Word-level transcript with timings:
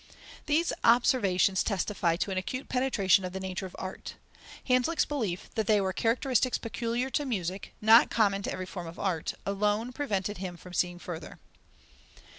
These 0.47 0.73
observations 0.83 1.61
testify 1.63 2.15
to 2.15 2.31
an 2.31 2.37
acute 2.39 2.67
penetration 2.69 3.23
of 3.23 3.33
the 3.33 3.39
nature 3.39 3.67
of 3.67 3.75
art. 3.77 4.15
Hanslick's 4.67 5.05
belief 5.05 5.51
that 5.53 5.67
they 5.67 5.79
were 5.79 5.93
characteristics 5.93 6.57
peculiar 6.57 7.11
to 7.11 7.23
music, 7.23 7.75
not 7.81 8.09
common 8.09 8.41
to 8.41 8.51
every 8.51 8.65
form 8.65 8.87
of 8.87 8.97
art, 8.97 9.35
alone 9.45 9.91
prevented 9.93 10.39
him 10.39 10.57
from 10.57 10.73
seeing 10.73 10.97
further. 10.97 11.37